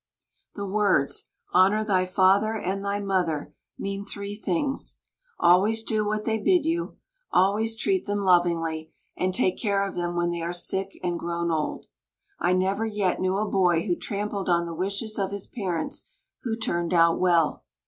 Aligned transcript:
The 0.55 0.65
words, 0.65 1.29
"Honor 1.53 1.83
thy 1.83 2.07
father 2.07 2.55
and 2.55 2.83
thy 2.83 2.99
mother," 2.99 3.53
mean 3.77 4.03
three 4.03 4.33
things, 4.35 4.97
always 5.39 5.83
do 5.83 6.03
what 6.07 6.25
they 6.25 6.39
bid 6.39 6.65
you, 6.65 6.97
always 7.31 7.77
treat 7.77 8.07
them 8.07 8.21
lovingly, 8.21 8.91
and 9.15 9.31
take 9.31 9.59
care 9.61 9.87
of 9.87 9.93
them 9.93 10.15
when 10.15 10.31
they 10.31 10.41
are 10.41 10.53
sick 10.53 10.97
and 11.03 11.19
grown 11.19 11.51
old. 11.51 11.85
I 12.39 12.53
never 12.53 12.83
yet 12.83 13.21
knew 13.21 13.37
a 13.37 13.47
boy 13.47 13.85
who 13.85 13.95
trampled 13.95 14.49
on 14.49 14.65
the 14.65 14.73
wishes 14.73 15.19
of 15.19 15.29
his 15.29 15.45
parents 15.45 16.09
who 16.41 16.57
turned 16.57 16.95
out 16.95 17.19
well. 17.19 17.63